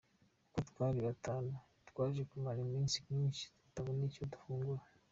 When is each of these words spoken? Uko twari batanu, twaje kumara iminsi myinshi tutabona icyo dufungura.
Uko 0.47 0.59
twari 0.69 0.99
batanu, 1.07 1.51
twaje 1.89 2.21
kumara 2.29 2.59
iminsi 2.67 2.97
myinshi 3.07 3.43
tutabona 3.61 4.01
icyo 4.09 4.23
dufungura. 4.33 4.83